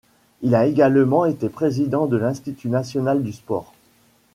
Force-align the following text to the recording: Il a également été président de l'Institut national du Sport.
Il 0.41 0.55
a 0.55 0.65
également 0.65 1.25
été 1.27 1.47
président 1.47 2.07
de 2.07 2.17
l'Institut 2.17 2.69
national 2.69 3.21
du 3.21 3.31
Sport. 3.33 3.71